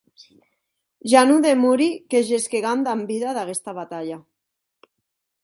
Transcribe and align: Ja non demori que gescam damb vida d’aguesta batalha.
Ja 1.13 1.21
non 1.29 1.43
demori 1.47 1.89
que 2.13 2.23
gescam 2.31 2.83
damb 2.89 3.07
vida 3.13 3.35
d’aguesta 3.39 3.77
batalha. 3.83 4.19